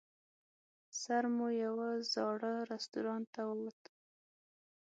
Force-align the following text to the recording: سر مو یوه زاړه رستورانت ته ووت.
سر 1.01 1.23
مو 1.35 1.47
یوه 1.63 1.89
زاړه 2.13 2.51
رستورانت 2.71 3.25
ته 3.35 3.41
ووت. 3.49 3.81